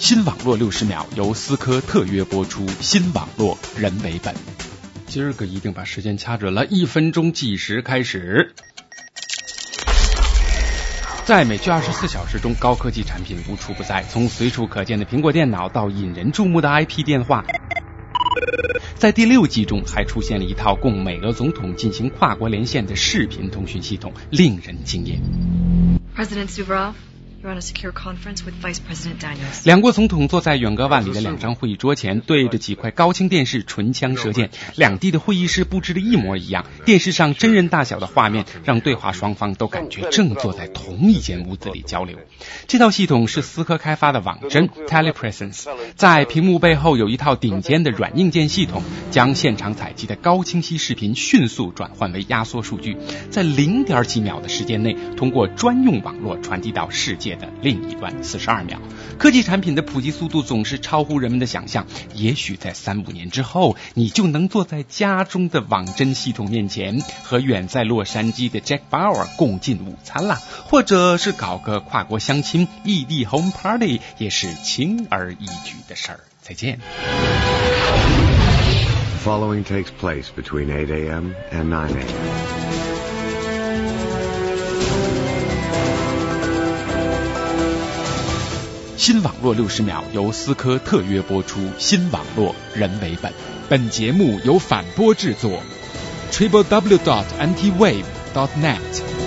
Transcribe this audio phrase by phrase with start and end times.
[0.00, 4.34] 新网络六十秒由思科特约播出，新网络人为本。
[5.06, 8.54] 今儿个一定把时间掐准了，一分钟计时开始。
[11.26, 17.44] 在美剧二十四小时中，高科技产品无处不在，从随处可见的苹果电脑到引人注目的 IP 电话。
[18.94, 25.20] 在第六季中，还出现了一套供美俄总统进行跨国连线的视频通讯系统，令人惊艳。
[26.16, 26.94] President Suvorov.
[29.64, 34.50] 两国总统坐在远隔万里的两张会议桌前，对着几块高清电视唇枪舌剑。
[34.76, 42.18] 两地的会议室布置的一模一样，电视上真人大小的画面让对话双方都感觉正坐在同一间屋子里交流。
[42.66, 45.64] 这套系统是思科开发的网针 Telepresence，
[45.96, 52.98] 在屏幕背后有一套顶尖的软硬件系统，将现场采集的高清晰视频迅速转换为压缩数据，
[53.30, 57.29] 在零点几秒的时间内，通过专用网络传递到世界。
[57.36, 58.78] 的另一端四十二秒，
[59.18, 61.86] 科技产品的普及速度总是超乎人们的想象。
[62.14, 76.20] 也许在三五年之后，你就能坐在家中的网针系统面前，和远在洛杉矶的 Jack Bauer 共进午餐啦，或者是搞个跨国相亲异地 home party，也是轻而易举的事儿。
[76.42, 76.78] 再见。
[79.22, 81.34] Following takes place between 8 a.m.
[81.52, 82.79] and 9 a.m.
[89.00, 93.32] 新网络六十秒由思科特约播出，新网络人为本。
[93.66, 95.62] 本节目由反播制作
[96.30, 99.19] ，triple w dot antiwave dot net。